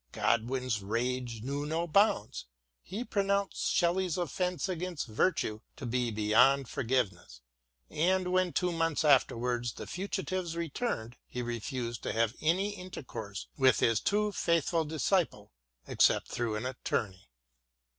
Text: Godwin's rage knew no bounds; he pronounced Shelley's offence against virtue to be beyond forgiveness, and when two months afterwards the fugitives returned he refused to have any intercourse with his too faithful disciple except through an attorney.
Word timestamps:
Godwin's 0.13 0.81
rage 0.81 1.43
knew 1.43 1.63
no 1.63 1.85
bounds; 1.85 2.47
he 2.81 3.03
pronounced 3.03 3.71
Shelley's 3.71 4.17
offence 4.17 4.67
against 4.67 5.05
virtue 5.05 5.59
to 5.75 5.85
be 5.85 6.09
beyond 6.09 6.67
forgiveness, 6.67 7.41
and 7.87 8.31
when 8.31 8.51
two 8.51 8.71
months 8.71 9.05
afterwards 9.05 9.73
the 9.73 9.85
fugitives 9.85 10.57
returned 10.57 11.17
he 11.27 11.43
refused 11.43 12.01
to 12.01 12.13
have 12.13 12.33
any 12.41 12.71
intercourse 12.71 13.45
with 13.59 13.79
his 13.79 13.99
too 13.99 14.31
faithful 14.31 14.85
disciple 14.85 15.51
except 15.85 16.29
through 16.29 16.55
an 16.55 16.65
attorney. 16.65 17.29